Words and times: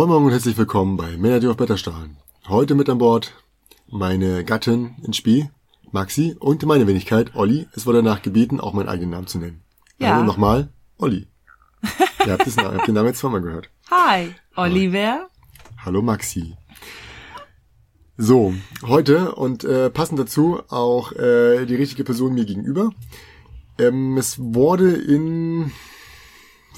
Moin 0.00 0.08
Moin 0.08 0.24
und 0.24 0.30
herzlich 0.30 0.56
willkommen 0.56 0.96
bei 0.96 1.18
Männer, 1.18 1.40
die 1.40 1.46
auf 1.46 1.58
Blätter 1.58 1.76
stahlen. 1.76 2.16
Heute 2.48 2.74
mit 2.74 2.88
an 2.88 2.96
Bord 2.96 3.34
meine 3.86 4.46
Gattin 4.46 4.94
in 5.04 5.12
Spee, 5.12 5.50
Maxi, 5.92 6.34
und 6.40 6.64
meine 6.64 6.86
Wenigkeit, 6.86 7.36
Olli. 7.36 7.68
Es 7.74 7.84
wurde 7.84 8.02
danach 8.02 8.22
gebeten, 8.22 8.60
auch 8.60 8.72
meinen 8.72 8.88
eigenen 8.88 9.10
Namen 9.10 9.26
zu 9.26 9.38
nennen. 9.38 9.62
Ja. 9.98 10.14
Also 10.14 10.24
nochmal, 10.24 10.70
Olli. 10.96 11.28
ihr, 12.24 12.32
habt 12.32 12.46
ihr 12.46 12.64
habt 12.64 12.88
den 12.88 12.94
Namen 12.94 13.08
jetzt 13.08 13.18
zweimal 13.18 13.42
gehört. 13.42 13.68
Hi, 13.90 14.34
Oliver. 14.56 15.28
Hallo 15.84 16.00
Maxi. 16.00 16.56
So, 18.16 18.54
heute 18.86 19.34
und 19.34 19.64
äh, 19.64 19.90
passend 19.90 20.18
dazu 20.18 20.62
auch 20.70 21.12
äh, 21.12 21.66
die 21.66 21.76
richtige 21.76 22.04
Person 22.04 22.32
mir 22.32 22.46
gegenüber. 22.46 22.88
Ähm, 23.78 24.16
es 24.16 24.38
wurde 24.38 24.94
in 24.94 25.72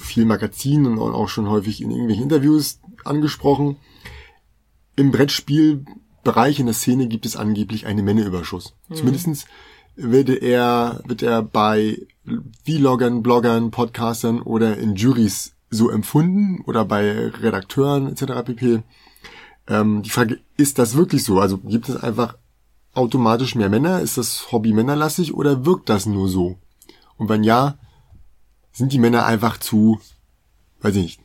vielen 0.03 0.27
Magazinen 0.27 0.97
und 0.97 1.13
auch 1.13 1.29
schon 1.29 1.49
häufig 1.49 1.81
in 1.81 1.91
irgendwelchen 1.91 2.23
Interviews 2.23 2.79
angesprochen. 3.03 3.77
Im 4.95 5.11
Brettspielbereich 5.11 6.59
in 6.59 6.67
der 6.67 6.75
Szene 6.75 7.07
gibt 7.07 7.25
es 7.25 7.35
angeblich 7.35 7.85
einen 7.85 8.05
Männerüberschuss. 8.05 8.75
Mhm. 8.89 8.95
Zumindestens 8.95 9.45
wird 9.95 10.29
er, 10.29 11.01
wird 11.05 11.21
er 11.21 11.41
bei 11.41 11.99
Vloggern, 12.65 13.21
Bloggern, 13.21 13.71
Podcastern 13.71 14.41
oder 14.41 14.77
in 14.77 14.95
Juries 14.95 15.53
so 15.69 15.89
empfunden 15.89 16.61
oder 16.65 16.85
bei 16.85 17.27
Redakteuren 17.27 18.07
etc. 18.07 18.43
pp. 18.45 18.83
Ähm, 19.67 20.01
die 20.03 20.09
Frage, 20.09 20.39
ist 20.57 20.79
das 20.79 20.95
wirklich 20.95 21.23
so? 21.23 21.39
Also 21.39 21.57
gibt 21.57 21.89
es 21.89 21.97
einfach 21.97 22.37
automatisch 22.93 23.55
mehr 23.55 23.69
Männer? 23.69 24.01
Ist 24.01 24.17
das 24.17 24.51
Hobby 24.51 24.73
männerlastig 24.73 25.33
oder 25.33 25.65
wirkt 25.65 25.89
das 25.89 26.05
nur 26.05 26.27
so? 26.27 26.57
Und 27.17 27.29
wenn 27.29 27.43
ja, 27.43 27.77
sind 28.73 28.91
die 28.91 28.99
Männer 28.99 29.25
einfach 29.25 29.57
zu, 29.57 29.99
weiß 30.81 30.95
ich 30.97 31.03
nicht, 31.03 31.21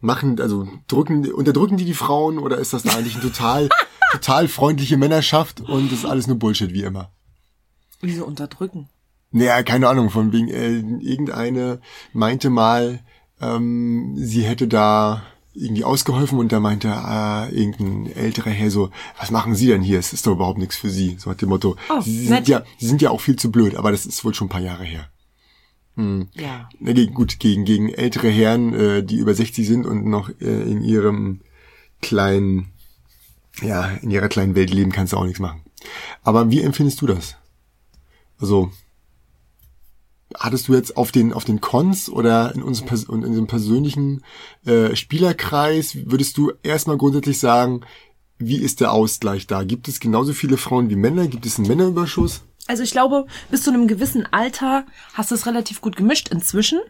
machen, 0.00 0.40
also 0.40 0.68
drücken, 0.88 1.32
unterdrücken 1.32 1.76
die 1.76 1.84
die 1.84 1.94
Frauen 1.94 2.38
oder 2.38 2.58
ist 2.58 2.72
das 2.72 2.82
da 2.82 2.94
eigentlich 2.94 3.14
eine 3.14 3.22
total, 3.24 3.68
total 4.12 4.48
freundliche 4.48 4.96
Männerschaft 4.96 5.60
und 5.60 5.90
das 5.90 6.00
ist 6.00 6.04
alles 6.04 6.26
nur 6.26 6.38
Bullshit 6.38 6.72
wie 6.72 6.82
immer? 6.82 7.10
Wieso 8.00 8.24
unterdrücken? 8.26 8.88
Naja, 9.32 9.62
keine 9.62 9.88
Ahnung, 9.88 10.10
von 10.10 10.32
wegen, 10.32 10.48
äh, 10.48 10.76
irgendeine 11.04 11.80
meinte 12.12 12.50
mal, 12.50 13.00
ähm, 13.40 14.14
sie 14.16 14.42
hätte 14.44 14.68
da 14.68 15.22
irgendwie 15.54 15.84
ausgeholfen 15.84 16.38
und 16.38 16.52
da 16.52 16.60
meinte 16.60 16.88
äh, 16.88 17.48
irgendein 17.54 18.12
älterer 18.14 18.50
Herr 18.50 18.70
so, 18.70 18.90
was 19.18 19.30
machen 19.30 19.54
Sie 19.54 19.66
denn 19.68 19.80
hier? 19.82 19.98
Es 19.98 20.12
ist 20.12 20.26
doch 20.26 20.32
überhaupt 20.32 20.58
nichts 20.58 20.76
für 20.76 20.90
Sie. 20.90 21.16
So 21.18 21.30
hat 21.30 21.40
dem 21.40 21.48
Motto, 21.48 21.76
Oh, 21.88 22.00
Sie, 22.02 22.28
nett. 22.28 22.44
sind 22.44 22.48
ja, 22.48 22.62
Sie 22.78 22.86
sind 22.86 23.00
ja 23.02 23.10
auch 23.10 23.20
viel 23.22 23.36
zu 23.36 23.50
blöd, 23.50 23.74
aber 23.76 23.90
das 23.90 24.04
ist 24.04 24.22
wohl 24.24 24.34
schon 24.34 24.46
ein 24.46 24.50
paar 24.50 24.60
Jahre 24.60 24.84
her. 24.84 25.08
Ja. 26.34 26.68
Na, 26.78 26.92
gegen, 26.92 27.14
gut, 27.14 27.38
gegen, 27.38 27.64
gegen 27.64 27.88
ältere 27.88 28.28
Herren, 28.28 28.74
äh, 28.74 29.02
die 29.02 29.16
über 29.16 29.34
60 29.34 29.66
sind 29.66 29.86
und 29.86 30.04
noch 30.04 30.28
äh, 30.40 30.62
in 30.62 30.82
ihrem 30.82 31.40
kleinen, 32.02 32.72
ja, 33.62 33.88
in 34.02 34.10
ihrer 34.10 34.28
kleinen 34.28 34.54
Welt 34.54 34.72
leben, 34.72 34.92
kannst 34.92 35.12
du 35.12 35.16
auch 35.16 35.24
nichts 35.24 35.40
machen. 35.40 35.62
Aber 36.22 36.50
wie 36.50 36.62
empfindest 36.62 37.00
du 37.00 37.06
das? 37.06 37.36
Also, 38.38 38.70
hattest 40.34 40.68
du 40.68 40.74
jetzt 40.74 40.96
auf 40.96 41.12
den, 41.12 41.32
auf 41.32 41.44
den 41.44 41.60
Cons 41.60 42.10
oder 42.10 42.54
in 42.54 42.62
unserem, 42.62 42.88
Pers 42.88 43.04
in 43.04 43.24
unserem 43.24 43.46
persönlichen 43.46 44.22
äh, 44.64 44.94
Spielerkreis, 44.94 45.96
würdest 46.06 46.36
du 46.36 46.52
erstmal 46.62 46.98
grundsätzlich 46.98 47.38
sagen, 47.38 47.80
wie 48.38 48.56
ist 48.56 48.80
der 48.80 48.92
Ausgleich 48.92 49.46
da? 49.46 49.64
Gibt 49.64 49.88
es 49.88 50.00
genauso 50.00 50.34
viele 50.34 50.58
Frauen 50.58 50.90
wie 50.90 50.96
Männer? 50.96 51.26
Gibt 51.26 51.46
es 51.46 51.58
einen 51.58 51.68
Männerüberschuss? 51.68 52.42
Also 52.66 52.82
ich 52.82 52.90
glaube, 52.90 53.26
bis 53.50 53.62
zu 53.62 53.70
einem 53.70 53.86
gewissen 53.86 54.26
Alter 54.32 54.84
hast 55.14 55.30
du 55.30 55.34
es 55.34 55.46
relativ 55.46 55.80
gut 55.80 55.96
gemischt 55.96 56.28
inzwischen. 56.28 56.80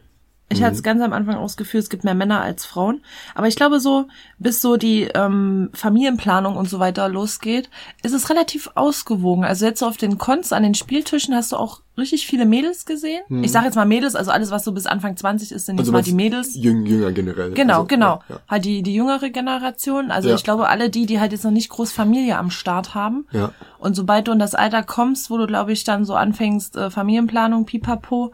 Ich 0.48 0.62
hatte 0.62 0.76
es 0.76 0.82
ganz 0.84 1.02
am 1.02 1.12
Anfang 1.12 1.34
ausgeführt, 1.34 1.82
es 1.84 1.90
gibt 1.90 2.04
mehr 2.04 2.14
Männer 2.14 2.40
als 2.40 2.64
Frauen. 2.64 3.00
Aber 3.34 3.48
ich 3.48 3.56
glaube 3.56 3.80
so, 3.80 4.06
bis 4.38 4.62
so 4.62 4.76
die 4.76 5.02
ähm, 5.02 5.70
Familienplanung 5.72 6.56
und 6.56 6.68
so 6.68 6.78
weiter 6.78 7.08
losgeht, 7.08 7.68
ist 8.04 8.12
es 8.14 8.30
relativ 8.30 8.70
ausgewogen. 8.76 9.44
Also 9.44 9.66
jetzt 9.66 9.80
so 9.80 9.86
auf 9.86 9.96
den 9.96 10.18
Cons, 10.18 10.52
an 10.52 10.62
den 10.62 10.74
Spieltischen 10.74 11.34
hast 11.34 11.50
du 11.50 11.56
auch 11.56 11.80
richtig 11.98 12.26
viele 12.28 12.46
Mädels 12.46 12.84
gesehen. 12.84 13.22
Ich 13.42 13.50
sage 13.50 13.66
jetzt 13.66 13.74
mal 13.74 13.86
Mädels, 13.86 14.14
also 14.14 14.30
alles, 14.30 14.50
was 14.52 14.62
so 14.64 14.70
bis 14.70 14.86
Anfang 14.86 15.16
20 15.16 15.50
ist, 15.50 15.66
sind 15.66 15.78
jetzt 15.80 15.90
mal 15.90 16.02
die 16.02 16.12
Mädels. 16.12 16.54
Jüng, 16.54 16.86
jünger 16.86 17.10
generell. 17.10 17.50
Genau, 17.52 17.74
also, 17.74 17.86
genau. 17.86 18.22
Ja, 18.28 18.36
ja. 18.36 18.40
Halt 18.48 18.64
die, 18.66 18.82
die 18.82 18.94
jüngere 18.94 19.30
Generation. 19.30 20.12
Also 20.12 20.28
Ja. 20.28 20.36
ich 20.36 20.44
glaube, 20.44 20.68
alle 20.68 20.90
die, 20.90 21.06
die 21.06 21.18
halt 21.18 21.32
jetzt 21.32 21.44
noch 21.44 21.50
nicht 21.50 21.70
groß 21.70 21.90
Familie 21.90 22.38
am 22.38 22.50
Start 22.50 22.94
haben. 22.94 23.26
Ja. 23.32 23.50
Und 23.78 23.96
sobald 23.96 24.28
du 24.28 24.32
in 24.32 24.38
das 24.38 24.54
Alter 24.54 24.84
kommst, 24.84 25.28
wo 25.30 25.38
du, 25.38 25.46
glaube 25.46 25.72
ich, 25.72 25.82
dann 25.84 26.04
so 26.04 26.14
anfängst, 26.14 26.76
äh, 26.76 26.90
Familienplanung, 26.90 27.64
pipapo, 27.64 28.32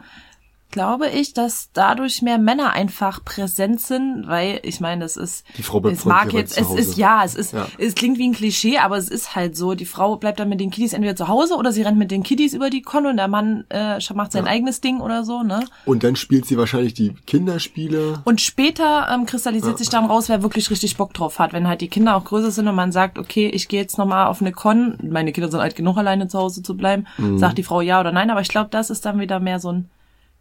glaube 0.72 1.08
ich, 1.08 1.34
dass 1.34 1.70
dadurch 1.72 2.22
mehr 2.22 2.38
Männer 2.38 2.72
einfach 2.72 3.24
präsent 3.24 3.80
sind, 3.80 4.26
weil 4.26 4.58
ich 4.64 4.80
meine, 4.80 5.02
das 5.02 5.16
ist, 5.16 5.44
Die 5.56 5.62
Frau 5.62 5.78
bleibt 5.80 5.98
es 5.98 6.04
mag 6.04 6.32
jetzt, 6.32 6.58
es 6.58 6.70
ist 6.74 6.96
ja, 6.96 7.22
es 7.24 7.34
ist, 7.36 7.52
Ja. 7.52 7.68
es 7.78 7.94
klingt 7.94 8.18
wie 8.18 8.28
ein 8.28 8.32
Klischee, 8.32 8.78
aber 8.78 8.96
es 8.96 9.08
ist 9.08 9.36
halt 9.36 9.56
so. 9.56 9.74
Die 9.74 9.84
Frau 9.86 10.16
bleibt 10.16 10.40
dann 10.40 10.48
mit 10.48 10.58
den 10.60 10.70
Kiddies 10.70 10.92
entweder 10.92 11.14
zu 11.14 11.28
Hause 11.28 11.54
oder 11.54 11.70
sie 11.72 11.82
rennt 11.82 11.98
mit 11.98 12.10
den 12.10 12.22
Kiddies 12.22 12.54
über 12.54 12.70
die 12.70 12.82
Con 12.82 13.06
und 13.06 13.16
der 13.18 13.28
Mann 13.28 13.64
äh, 13.68 13.98
macht 14.14 14.32
sein 14.32 14.46
eigenes 14.48 14.80
Ding 14.80 15.00
oder 15.00 15.24
so, 15.24 15.42
ne? 15.42 15.64
Und 15.84 16.02
dann 16.02 16.16
spielt 16.16 16.46
sie 16.46 16.58
wahrscheinlich 16.58 16.94
die 16.94 17.14
Kinderspiele. 17.26 18.20
Und 18.24 18.40
später 18.40 19.08
ähm, 19.12 19.26
kristallisiert 19.26 19.78
sich 19.78 19.88
dann 19.88 20.06
raus, 20.06 20.28
wer 20.28 20.42
wirklich 20.42 20.70
richtig 20.70 20.96
Bock 20.96 21.12
drauf 21.14 21.38
hat. 21.38 21.52
Wenn 21.52 21.68
halt 21.68 21.80
die 21.80 21.88
Kinder 21.88 22.16
auch 22.16 22.24
größer 22.24 22.50
sind 22.50 22.66
und 22.68 22.74
man 22.74 22.92
sagt, 22.92 23.18
okay, 23.18 23.48
ich 23.48 23.68
gehe 23.68 23.80
jetzt 23.80 23.98
nochmal 23.98 24.26
auf 24.26 24.40
eine 24.40 24.52
Con, 24.52 24.98
meine 25.02 25.32
Kinder 25.32 25.50
sind 25.50 25.60
alt 25.60 25.76
genug, 25.76 25.96
alleine 25.98 26.28
zu 26.28 26.38
Hause 26.38 26.62
zu 26.62 26.76
bleiben, 26.76 27.06
sagt 27.36 27.58
die 27.58 27.62
Frau 27.62 27.80
ja 27.80 28.00
oder 28.00 28.12
nein. 28.12 28.30
Aber 28.30 28.40
ich 28.40 28.48
glaube, 28.48 28.70
das 28.70 28.90
ist 28.90 29.04
dann 29.04 29.18
wieder 29.20 29.38
mehr 29.40 29.58
so 29.60 29.70
ein 29.72 29.90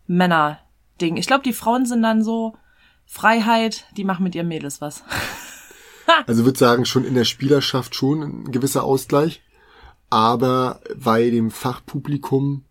Männerding. 0.08 1.18
Ich 1.18 1.28
glaube, 1.28 1.44
die 1.44 1.54
Frauen 1.54 1.86
sind 1.86 2.02
dann 2.04 2.24
so 2.24 2.56
Freiheit, 3.06 3.86
die 3.98 4.04
machen 4.04 4.24
mit 4.24 4.36
ihren 4.36 4.48
Mädels 4.48 4.82
was. 4.82 5.04
Also 6.28 6.44
würde 6.44 6.60
sagen, 6.60 6.84
schon 6.84 7.06
in 7.06 7.14
der 7.14 7.24
Spielerschaft 7.24 7.96
schon 7.96 8.22
ein 8.22 8.52
gewisser 8.52 8.84
Ausgleich. 8.84 9.42
Aber 10.10 10.82
bei 10.98 11.30
dem 11.30 11.52
Fachpublikum 11.52 12.66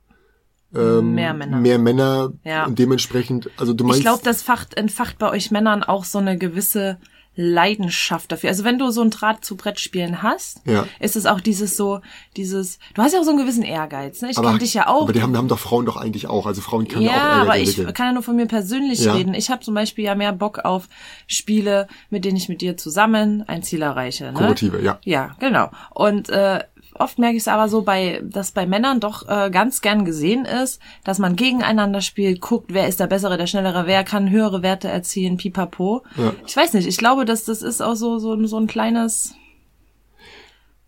ähm, 0.74 1.14
Mehr 1.14 1.32
Männer. 1.32 1.56
mehr 1.58 1.78
Männer 1.78 2.32
Ja. 2.44 2.66
und 2.66 2.78
dementsprechend, 2.78 3.48
also 3.56 3.72
du 3.72 3.84
meinst, 3.84 4.00
Ich 4.00 4.04
glaube, 4.04 4.22
das 4.24 4.42
facht, 4.42 4.74
entfacht 4.76 5.16
bei 5.18 5.30
euch 5.30 5.50
Männern 5.50 5.82
auch 5.82 6.04
so 6.04 6.18
eine 6.18 6.36
gewisse 6.36 6.98
Leidenschaft 7.36 8.32
dafür. 8.32 8.50
Also 8.50 8.64
wenn 8.64 8.78
du 8.78 8.90
so 8.90 9.00
ein 9.02 9.10
Draht 9.10 9.44
zu 9.44 9.56
Brettspielen 9.56 10.22
hast, 10.22 10.60
Ja. 10.66 10.86
ist 10.98 11.16
es 11.16 11.26
auch 11.26 11.40
dieses 11.40 11.76
so, 11.76 12.00
dieses, 12.36 12.78
du 12.94 13.02
hast 13.02 13.12
ja 13.12 13.20
auch 13.20 13.24
so 13.24 13.30
einen 13.30 13.38
gewissen 13.38 13.62
Ehrgeiz, 13.62 14.20
ne? 14.20 14.30
Ich 14.30 14.36
kenne 14.36 14.58
dich 14.58 14.74
ja 14.74 14.88
auch. 14.88 15.02
aber 15.02 15.12
die 15.12 15.22
haben, 15.22 15.36
haben 15.36 15.48
doch 15.48 15.58
Frauen 15.58 15.86
doch 15.86 15.96
eigentlich 15.96 16.26
auch. 16.26 16.46
Also 16.46 16.60
Frauen 16.60 16.88
können 16.88 17.02
ja, 17.02 17.10
auch 17.10 17.14
Ja, 17.16 17.28
Ehrgeiz 17.40 17.46
aber 17.46 17.58
ich 17.88 17.94
kann 17.94 18.06
ja 18.08 18.12
nur 18.12 18.22
von 18.22 18.36
mir 18.36 18.46
persönlich 18.46 19.00
Ja. 19.04 19.14
reden. 19.14 19.34
Ich 19.34 19.50
habe 19.50 19.62
zum 19.62 19.74
Beispiel 19.74 20.04
ja 20.04 20.14
mehr 20.14 20.32
Bock 20.32 20.58
auf 20.60 20.88
Spiele, 21.26 21.86
mit 22.10 22.24
denen 22.24 22.36
ich 22.36 22.48
mit 22.48 22.60
dir 22.60 22.76
zusammen 22.76 23.44
ein 23.46 23.62
Ziel 23.62 23.82
erreiche. 23.82 24.24
Ne? 24.24 24.32
Kooperative, 24.32 24.82
ja. 24.82 24.98
Ja, 25.04 25.36
genau. 25.38 25.70
Und 25.90 26.28
äh, 26.30 26.64
oft 27.00 27.18
merke 27.18 27.36
ich 27.36 27.42
es 27.42 27.48
aber 27.48 27.68
so, 27.68 27.82
bei, 27.82 28.22
dass 28.24 28.52
bei 28.52 28.66
Männern 28.66 29.00
doch 29.00 29.28
äh, 29.28 29.50
ganz 29.50 29.80
gern 29.80 30.04
gesehen 30.04 30.44
ist, 30.44 30.80
dass 31.04 31.18
man 31.18 31.36
gegeneinander 31.36 32.00
spielt, 32.00 32.40
guckt, 32.40 32.72
wer 32.72 32.86
ist 32.88 33.00
der 33.00 33.06
Bessere, 33.06 33.36
der 33.38 33.46
Schnellere, 33.46 33.86
wer 33.86 34.04
kann 34.04 34.30
höhere 34.30 34.62
Werte 34.62 34.88
erzielen, 34.88 35.36
pipapo. 35.36 36.02
Ja. 36.16 36.32
Ich 36.46 36.56
weiß 36.56 36.74
nicht, 36.74 36.86
ich 36.86 36.96
glaube, 36.98 37.24
dass 37.24 37.44
das 37.44 37.62
ist 37.62 37.80
auch 37.80 37.94
so, 37.94 38.18
so, 38.18 38.46
so 38.46 38.58
ein 38.58 38.66
kleines... 38.66 39.34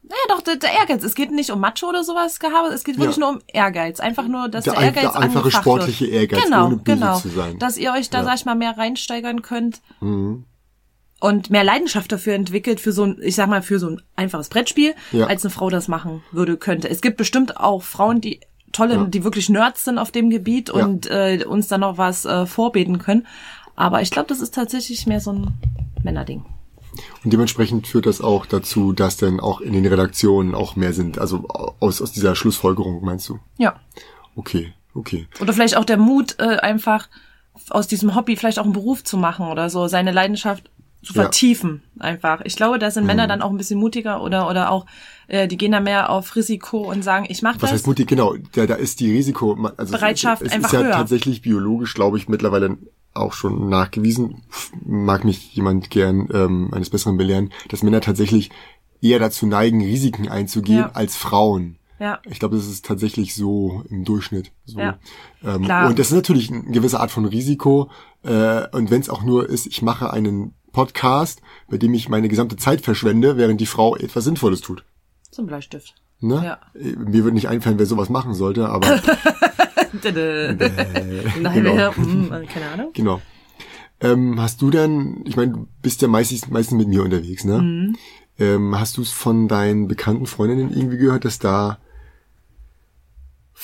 Naja, 0.05 0.23
doch, 0.29 0.43
der, 0.43 0.57
der 0.57 0.73
Ehrgeiz. 0.79 1.03
Es 1.05 1.15
geht 1.15 1.31
nicht 1.31 1.51
um 1.51 1.61
Macho 1.61 1.89
oder 1.89 2.05
sowas 2.05 2.39
gehabe, 2.39 2.69
es 2.75 2.85
geht 2.85 2.99
wirklich 2.99 3.17
Ja. 3.17 3.21
nur 3.21 3.29
um 3.31 3.39
Ehrgeiz. 3.47 3.99
Einfach 3.99 4.29
nur, 4.29 4.49
dass 4.49 4.65
Der 4.65 4.75
der, 4.75 4.83
Ehrgeiz 4.83 5.13
der 5.13 5.17
einfache 5.21 5.51
sportliche. 5.51 6.07
Ehrgeiz, 6.07 6.45
genau, 6.45 6.67
ohne 6.67 6.77
böse 6.77 6.99
genau. 6.99 7.19
zu 7.19 7.29
sein. 7.31 7.59
Dass 7.59 7.79
ihr 7.79 7.93
euch 7.93 8.11
da, 8.11 8.19
Ja. 8.19 8.25
sag 8.25 8.35
ich 8.35 8.45
mal, 8.45 8.55
mehr 8.55 8.77
reinsteigern 8.77 9.41
könnt 9.41 9.81
Mhm. 10.01 10.45
Und 11.23 11.51
mehr 11.51 11.65
Leidenschaft 11.65 12.11
dafür 12.13 12.35
entwickelt 12.35 12.81
für 12.81 12.93
so 12.93 13.05
ein, 13.05 13.19
ich 13.23 13.37
sag 13.37 13.49
mal, 13.49 13.63
für 13.63 13.79
so 13.79 13.89
ein 13.91 14.03
einfaches 14.17 14.49
Brettspiel, 14.49 14.95
Ja. 15.13 15.27
als 15.27 15.45
eine 15.45 15.51
Frau 15.51 15.71
das 15.71 15.89
machen 15.89 16.23
würde, 16.33 16.57
könnte. 16.57 16.89
Es 16.91 17.01
gibt 17.01 17.17
bestimmt 17.17 17.57
auch 17.59 17.83
Frauen, 17.83 18.21
die 18.21 18.41
tolle, 18.73 18.95
Ja. 18.95 19.05
die 19.05 19.23
wirklich 19.23 19.49
Nerds 19.49 19.85
sind 19.85 19.99
auf 19.99 20.11
dem 20.11 20.31
Gebiet 20.31 20.69
Ja. 20.75 20.85
und 20.85 21.07
äh, 21.07 21.45
uns 21.47 21.69
dann 21.69 21.81
noch 21.83 21.97
was 21.97 22.25
äh, 22.25 22.47
vorbeten 22.47 22.99
können. 22.99 23.27
Aber 23.77 24.03
ich 24.03 24.11
glaube, 24.11 24.29
das 24.29 24.41
ist 24.41 24.55
tatsächlich 24.55 25.07
mehr 25.07 25.21
so 25.21 25.33
ein 25.33 25.53
Männerding. 26.03 26.45
Und 27.25 27.33
dementsprechend 27.33 27.87
führt 27.87 28.05
das 28.07 28.21
auch 28.21 28.45
dazu, 28.45 28.93
dass 28.93 29.17
dann 29.17 29.41
auch 29.41 29.61
in 29.61 29.73
den 29.73 29.87
Redaktionen 29.87 30.55
auch 30.55 30.77
mehr 30.77 30.93
sind. 30.93 31.19
Also 31.19 31.47
aus, 31.81 32.03
aus 32.03 32.13
dieser 32.13 32.35
Schlussfolgerung, 32.35 33.03
meinst 33.05 33.29
du? 33.29 33.39
Ja. 33.59 33.77
Okay, 34.37 34.73
okay. 34.95 35.27
Oder 35.41 35.53
vielleicht 35.53 35.77
auch 35.77 35.85
der 35.87 35.97
Mut, 35.97 36.37
äh, 36.39 36.57
einfach 36.59 37.09
aus 37.71 37.87
diesem 37.87 38.15
Hobby 38.15 38.37
vielleicht 38.37 38.59
auch 38.59 38.65
einen 38.65 38.73
Beruf 38.73 39.05
zu 39.05 39.17
machen 39.19 39.47
oder 39.47 39.69
so, 39.71 39.87
seine 39.87 40.11
Leidenschaft 40.11 40.71
zu 41.03 41.15
Ja. 41.15 41.23
vertiefen 41.23 41.83
einfach. 41.99 42.41
Ich 42.45 42.57
glaube, 42.57 42.79
da 42.79 42.91
sind 42.91 43.07
Männer 43.07 43.27
dann 43.27 43.43
auch 43.43 43.51
ein 43.51 43.57
bisschen 43.57 43.79
mutiger 43.81 44.23
oder 44.23 44.49
oder 44.49 44.71
auch 44.71 44.87
äh, 45.29 45.49
die 45.49 45.57
gehen 45.57 45.73
da 45.73 45.81
mehr 45.81 46.11
auf 46.11 46.37
Risiko 46.37 46.79
und 46.91 47.03
sagen, 47.03 47.27
ich 47.29 47.43
mache 47.43 47.55
Was 47.57 47.63
das. 47.63 47.73
heißt 47.73 47.87
mutig? 47.87 48.07
Genau, 48.09 48.35
da, 48.55 48.67
da 48.67 48.75
ist 48.75 49.01
die 49.01 49.11
Risiko, 49.13 49.55
also 49.77 49.93
Bereitschaft 49.93 50.43
es, 50.43 50.49
es 50.49 50.55
einfach 50.55 50.73
ist 50.73 50.79
ja 50.81 50.85
höher. 50.87 50.93
tatsächlich 50.93 51.43
biologisch, 51.43 51.95
glaube 51.95 52.19
ich, 52.19 52.29
mittlerweile 52.29 52.77
auch 53.15 53.33
schon 53.33 53.69
nachgewiesen. 53.69 54.43
Mag 54.85 55.25
mich 55.25 55.55
jemand 55.55 55.91
gern 55.91 56.29
ähm, 56.33 56.73
eines 56.73 56.89
Besseren 56.91 57.17
belehren, 57.17 57.53
dass 57.69 57.83
Männer 57.83 58.01
tatsächlich 58.01 58.51
eher 59.01 59.19
dazu 59.19 59.47
neigen, 59.47 59.83
Risiken 59.83 60.29
einzugehen 60.29 60.79
Ja. 60.79 60.91
als 60.95 61.17
Frauen. 61.17 61.77
Ja. 61.99 62.21
Ich 62.29 62.39
glaube, 62.39 62.57
das 62.57 62.67
ist 62.67 62.85
tatsächlich 62.85 63.35
so 63.35 63.85
im 63.91 64.05
Durchschnitt. 64.05 64.51
So. 64.65 64.79
Ja. 64.81 64.99
Ähm, 65.45 65.65
Klar. 65.65 65.89
und 65.89 65.99
das 65.99 66.09
ist 66.09 66.15
natürlich 66.15 66.51
eine 66.51 66.63
gewisse 66.65 67.01
Art 67.01 67.11
von 67.11 67.25
Risiko. 67.25 67.91
Äh, 68.25 68.67
und 68.73 68.91
wenn 68.91 69.01
es 69.01 69.09
auch 69.11 69.23
nur 69.23 69.49
ist, 69.49 69.67
ich 69.67 69.83
mache 69.83 70.13
einen 70.13 70.55
Podcast, 70.73 71.41
bei 71.69 71.77
dem 71.79 71.95
ich 71.95 72.09
meine 72.09 72.29
gesamte 72.29 72.57
Zeit 72.57 72.81
verschwende, 72.81 73.37
während 73.37 73.61
die 73.61 73.67
Frau 73.67 73.97
etwas 73.97 74.25
Sinnvolles 74.25 74.61
tut. 74.61 74.85
Zum 75.31 75.47
Bleistift. 75.47 75.95
Ne? 76.21 76.43
Ja. 76.45 76.59
Äh, 76.75 76.97
Mir 76.97 77.25
würde 77.25 77.33
nicht 77.35 77.49
einfallen, 77.49 77.79
wer 77.79 77.87
sowas 77.87 78.09
machen 78.09 78.35
sollte, 78.35 78.69
aber 78.69 79.01
Nein, 80.05 80.59
Genau. 81.55 81.77
wir, 81.77 81.97
hm, 81.97 82.31
keine 82.49 82.69
Ahnung. 82.73 82.91
genau. 82.93 83.21
Ähm, 84.01 84.41
hast 84.41 84.61
du 84.63 84.71
dann, 84.71 85.23
ich 85.27 85.37
meine, 85.37 85.53
du 85.53 85.69
bist 85.81 86.03
ja 86.03 86.09
meistens, 86.09 86.49
meistens 86.49 86.77
mit 86.79 86.89
mir 86.89 87.03
unterwegs, 87.05 87.45
ne? 87.45 87.59
Mhm. 87.63 87.97
Ähm, 88.39 88.79
hast 88.81 88.97
du 88.97 89.03
es 89.03 89.11
von 89.13 89.47
deinen 89.47 89.87
bekannten 89.89 90.27
Freundinnen 90.27 90.73
irgendwie 90.75 90.97
gehört, 90.97 91.25
dass 91.25 91.39
da 91.39 91.79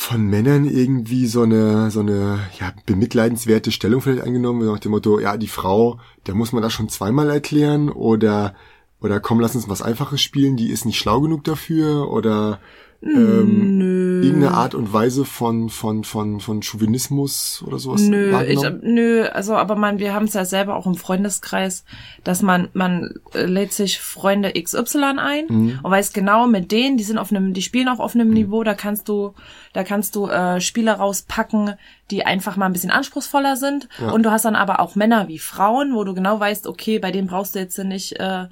von 0.00 0.28
Männern 0.28 0.64
irgendwie 0.64 1.26
so 1.26 1.42
eine, 1.42 1.90
so 1.90 2.00
eine, 2.00 2.38
ja, 2.60 2.72
bemitleidenswerte 2.86 3.72
Stellung 3.72 4.00
vielleicht 4.00 4.22
eingenommen 4.22 4.64
nach 4.64 4.78
dem 4.78 4.92
Motto, 4.92 5.18
ja, 5.18 5.36
die 5.36 5.48
Frau, 5.48 5.98
der 6.28 6.36
muss 6.36 6.52
man 6.52 6.62
das 6.62 6.72
schon 6.72 6.88
zweimal 6.88 7.28
erklären 7.28 7.88
oder, 7.88 8.54
oder 9.00 9.18
komm, 9.18 9.40
lass 9.40 9.56
uns 9.56 9.68
was 9.68 9.82
Einfaches 9.82 10.22
spielen, 10.22 10.56
die 10.56 10.70
ist 10.70 10.86
nicht 10.86 10.98
schlau 10.98 11.20
genug 11.20 11.42
dafür 11.42 12.12
oder, 12.12 12.60
ähm, 13.02 13.78
irgendeine 14.23 14.55
Art 14.55 14.75
und 14.75 14.93
Weise 14.93 15.25
von, 15.25 15.69
von, 15.69 16.05
von, 16.05 16.41
von 16.41 16.62
Chauvinismus 16.62 17.62
oder 17.67 17.79
sowas 17.79 18.03
Nö, 18.03 18.37
ich, 18.47 18.61
nö, 18.82 19.25
also 19.26 19.55
aber 19.56 19.76
man, 19.76 19.99
wir 19.99 20.15
haben 20.15 20.25
es 20.26 20.35
ja 20.35 20.44
selber 20.44 20.76
auch 20.76 20.87
im 20.87 20.94
Freundeskreis, 20.94 21.85
dass 22.25 22.43
man 22.43 22.69
man 22.73 23.15
äh, 23.35 23.44
lädt 23.44 23.73
sich 23.73 24.00
Freunde 24.00 24.53
XY 24.53 25.19
ein 25.19 25.44
Mhm. 25.49 25.81
und 25.82 25.91
weiß 25.91 26.12
genau 26.12 26.47
mit 26.47 26.73
denen, 26.73 26.97
die 26.97 27.05
sind 27.05 27.19
auf 27.19 27.31
einem, 27.31 27.55
die 27.55 27.62
spielen 27.62 27.88
auch 27.88 28.00
auf 28.00 28.15
einem 28.15 28.31
Niveau, 28.31 28.62
da 28.65 28.75
kannst 28.75 29.09
du, 29.09 29.35
da 29.73 29.85
kannst 29.85 30.15
du 30.17 30.26
äh, 30.26 30.61
Spiele 30.61 30.93
rauspacken, 30.93 31.75
die 32.11 32.25
einfach 32.25 32.56
mal 32.56 32.67
ein 32.67 32.73
bisschen 32.73 32.91
anspruchsvoller 32.91 33.56
sind. 33.56 33.88
Und 34.12 34.23
du 34.25 34.31
hast 34.31 34.44
dann 34.44 34.56
aber 34.56 34.81
auch 34.81 34.94
Männer 34.94 35.29
wie 35.29 35.38
Frauen, 35.38 35.94
wo 35.94 36.05
du 36.05 36.15
genau 36.15 36.41
weißt, 36.41 36.67
okay, 36.67 36.99
bei 36.99 37.11
denen 37.11 37.29
brauchst 37.29 37.55
du 37.55 37.59
jetzt 37.59 37.79
nicht 37.79 38.12
äh, 38.19 38.47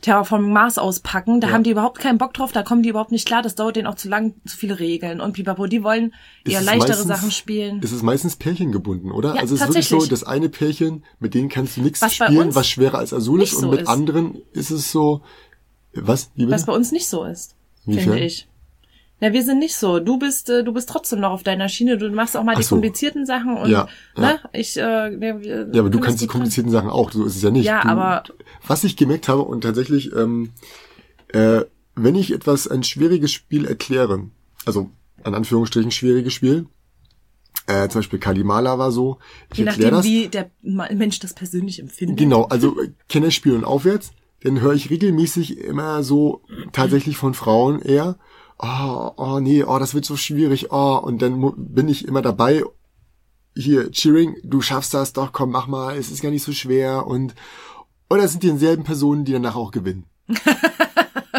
Terraforming 0.00 0.52
Mars 0.52 0.78
auspacken, 0.78 1.40
da 1.40 1.48
Ja. 1.48 1.54
haben 1.54 1.62
die 1.64 1.70
überhaupt 1.70 1.98
keinen 1.98 2.18
Bock 2.18 2.32
drauf, 2.34 2.52
da 2.52 2.62
kommen 2.62 2.82
die 2.82 2.88
überhaupt 2.88 3.12
nicht 3.12 3.26
klar, 3.26 3.42
das 3.42 3.54
dauert 3.54 3.76
denen 3.76 3.86
auch 3.86 3.94
zu 3.94 4.08
lang, 4.08 4.34
zu 4.46 4.56
viele 4.56 4.78
Regeln 4.78 5.20
und 5.20 5.32
pipapo, 5.32 5.66
die 5.66 5.82
wollen 5.82 6.14
eher 6.44 6.60
leichtere 6.62 6.88
meistens- 6.90 7.06
Sachen 7.08 7.30
spielen. 7.30 7.80
Es 7.82 7.92
ist 7.92 8.02
meistens 8.02 8.36
pärchengebunden, 8.36 9.12
oder? 9.12 9.34
Ja, 9.34 9.40
also 9.40 9.54
es 9.54 9.60
ist 9.60 9.68
wirklich 9.68 9.88
so, 9.88 10.06
das 10.06 10.24
eine 10.24 10.48
Pärchen, 10.48 11.04
mit 11.18 11.34
denen 11.34 11.48
kannst 11.48 11.76
du 11.76 11.82
nichts 11.82 12.00
Was 12.02 12.14
spielen, 12.14 12.54
was 12.54 12.66
schwerer 12.68 12.98
als 12.98 13.12
Azul 13.12 13.42
ist, 13.42 13.52
nicht 13.52 13.54
und 13.56 13.60
so 13.62 13.70
mit 13.70 13.80
ist. 13.82 13.88
anderen 13.88 14.42
ist 14.52 14.70
es 14.70 14.90
so, 14.90 15.22
was? 15.94 16.30
Wie 16.34 16.50
Was 16.50 16.66
bei 16.66 16.72
uns 16.72 16.92
nicht 16.92 17.08
so 17.08 17.24
ist, 17.24 17.54
finde 17.84 18.18
ich. 18.20 18.46
Na, 19.20 19.32
wir 19.32 19.42
sind 19.44 19.58
nicht 19.58 19.76
so. 19.76 20.00
Du 20.00 20.18
bist, 20.18 20.48
äh, 20.48 20.64
du 20.64 20.72
bist 20.72 20.88
trotzdem 20.88 21.20
noch 21.20 21.30
auf 21.30 21.42
deiner 21.42 21.68
Schiene. 21.68 21.98
Du 21.98 22.08
machst 22.10 22.36
auch 22.36 22.42
mal 22.44 22.52
Ach 22.54 22.58
die 22.58 22.64
so. 22.64 22.74
komplizierten 22.76 23.26
Sachen 23.26 23.56
und 23.56 23.70
Ja, 23.70 23.86
ne, 24.16 24.38
ich. 24.52 24.76
Äh, 24.78 25.20
wir, 25.20 25.40
wir 25.42 25.68
Ja, 25.72 25.80
aber 25.80 25.90
du 25.90 25.98
kannst 26.00 26.14
das 26.16 26.20
die 26.22 26.26
komplizierten 26.26 26.70
Sachen 26.72 26.88
auch, 26.90 27.10
so 27.12 27.24
ist 27.24 27.36
es 27.36 27.42
ja 27.42 27.50
nicht. 27.50 27.66
Ja, 27.66 27.82
du, 27.82 27.88
aber- 27.88 28.22
Was 28.66 28.84
ich 28.84 28.96
gemerkt 28.96 29.28
habe 29.28 29.42
und 29.42 29.60
tatsächlich, 29.60 30.12
ähm, 30.16 30.50
äh, 31.28 31.62
wenn 31.94 32.14
ich 32.14 32.32
etwas, 32.32 32.66
ein 32.66 32.82
schwieriges 32.82 33.30
Spiel 33.32 33.66
erkläre, 33.66 34.28
also 34.64 34.88
an 35.22 35.34
Anführungsstrichen 35.34 35.90
schwieriges 35.90 36.32
Spiel, 36.32 36.66
äh, 37.66 37.88
zum 37.88 37.98
Beispiel 38.00 38.18
Kalimala 38.18 38.78
war 38.78 38.90
so, 38.90 39.18
ich 39.52 39.58
Je 39.58 39.64
nachdem, 39.64 39.90
das, 39.90 40.04
wie 40.06 40.28
der 40.28 40.50
Mensch 40.62 41.18
das 41.18 41.34
persönlich 41.34 41.78
empfindet. 41.78 42.16
Genau, 42.16 42.44
also 42.44 42.80
äh, 42.80 42.90
Kennerspiel 43.08 43.52
und 43.54 43.64
aufwärts, 43.64 44.12
dann 44.42 44.62
höre 44.62 44.72
ich 44.72 44.88
regelmäßig 44.88 45.58
immer 45.58 46.02
so 46.02 46.40
tatsächlich 46.72 47.18
von 47.18 47.34
Frauen 47.34 47.82
eher, 47.82 48.16
oh, 48.62 49.10
oh 49.16 49.40
nee, 49.40 49.64
oh, 49.64 49.78
das 49.78 49.94
wird 49.94 50.04
so 50.04 50.16
schwierig, 50.16 50.70
oh, 50.70 51.00
und 51.02 51.22
dann 51.22 51.52
bin 51.56 51.88
ich 51.88 52.06
immer 52.06 52.22
dabei, 52.22 52.62
hier, 53.56 53.90
Cheering, 53.90 54.36
du 54.44 54.60
schaffst 54.60 54.94
das, 54.94 55.12
doch, 55.12 55.32
komm, 55.32 55.50
mach 55.50 55.66
mal, 55.66 55.96
es 55.96 56.10
ist 56.10 56.22
gar 56.22 56.30
nicht 56.30 56.44
so 56.44 56.52
schwer 56.52 57.06
und 57.06 57.34
oder 58.08 58.26
sind 58.28 58.42
die 58.42 58.48
denselben 58.48 58.84
Personen, 58.84 59.24
die 59.24 59.32
danach 59.32 59.56
auch 59.56 59.70
gewinnen. 59.70 60.04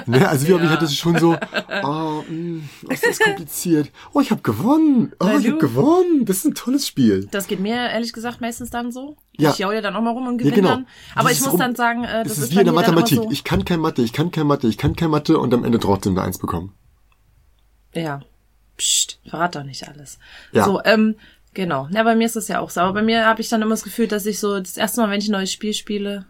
ne, 0.05 0.27
also 0.27 0.47
wie 0.47 0.51
ja. 0.51 0.63
ich 0.63 0.69
hatte 0.69 0.85
es 0.85 0.95
schon 0.95 1.17
so, 1.17 1.35
oh, 1.83 2.23
mh, 2.29 2.61
das 2.87 3.03
ist 3.03 3.19
kompliziert. 3.23 3.91
Oh, 4.13 4.21
ich 4.21 4.31
habe 4.31 4.41
gewonnen. 4.41 5.13
Oh, 5.19 5.27
ich 5.37 5.47
habe 5.47 5.57
gewonnen. 5.57 6.25
Das 6.25 6.37
ist 6.37 6.45
ein 6.45 6.55
tolles 6.55 6.87
Spiel. 6.87 7.27
Das 7.31 7.47
geht 7.47 7.59
mir 7.59 7.75
ehrlich 7.75 8.13
gesagt 8.13 8.41
meistens 8.41 8.69
dann 8.69 8.91
so. 8.91 9.17
Ja. 9.37 9.51
Ich 9.51 9.57
jau 9.57 9.71
ja 9.71 9.81
dann 9.81 9.95
auch 9.95 10.01
mal 10.01 10.11
rum 10.11 10.27
und 10.27 10.33
Ja, 10.41 10.49
gewinne 10.49 10.55
genau. 10.55 10.69
dann. 10.69 10.87
Aber 11.15 11.29
Dieses 11.29 11.41
ich 11.41 11.45
muss 11.45 11.53
Rum- 11.53 11.59
dann 11.59 11.75
sagen, 11.75 12.03
äh, 12.03 12.23
das, 12.23 12.29
Das 12.29 12.37
ist, 12.37 12.43
ist 12.45 12.55
wie 12.55 12.59
in 12.59 12.65
der 12.65 12.73
Mathematik. 12.73 13.17
So, 13.17 13.31
Ich 13.31 13.43
kann 13.43 13.65
kein 13.65 13.79
Mathe, 13.79 14.01
ich 14.01 14.13
kann 14.13 14.31
kein 14.31 14.47
Mathe, 14.47 14.67
ich 14.67 14.77
kann 14.77 14.95
kein 14.95 15.09
Mathe 15.09 15.37
und 15.37 15.53
am 15.53 15.63
Ende 15.63 15.79
trotzdem 15.79 16.13
eine 16.13 16.23
Eins 16.25 16.37
bekommen. 16.37 16.73
Ja. 17.93 18.21
Psst, 18.77 19.19
verrat 19.29 19.55
doch 19.55 19.63
nicht 19.63 19.87
alles. 19.87 20.17
Ja. 20.51 20.65
So, 20.65 20.81
ähm, 20.83 21.15
genau. 21.53 21.87
Ja, 21.91 22.03
bei 22.03 22.15
mir 22.15 22.25
ist 22.25 22.35
das 22.35 22.47
ja 22.47 22.59
auch 22.59 22.69
so. 22.69 22.81
Aber 22.81 22.93
bei 22.93 23.01
mir 23.03 23.25
habe 23.25 23.41
ich 23.41 23.49
dann 23.49 23.61
immer 23.61 23.71
das 23.71 23.83
Gefühl, 23.83 24.07
dass 24.07 24.25
ich 24.25 24.39
so 24.39 24.59
das 24.59 24.77
erste 24.77 25.01
Mal, 25.01 25.09
wenn 25.09 25.19
ich 25.19 25.27
ein 25.27 25.33
neues 25.33 25.51
Spiel 25.51 25.73
spiele, 25.73 26.25